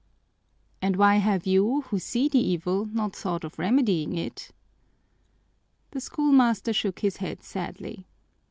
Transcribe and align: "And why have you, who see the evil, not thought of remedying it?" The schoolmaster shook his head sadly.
"And 0.81 0.95
why 0.95 1.17
have 1.17 1.45
you, 1.45 1.81
who 1.81 1.99
see 1.99 2.27
the 2.27 2.39
evil, 2.39 2.85
not 2.87 3.15
thought 3.15 3.43
of 3.43 3.59
remedying 3.59 4.15
it?" 4.15 4.49
The 5.91 6.01
schoolmaster 6.01 6.73
shook 6.73 7.01
his 7.01 7.17
head 7.17 7.43
sadly. 7.43 8.07